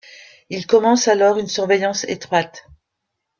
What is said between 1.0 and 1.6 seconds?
alors une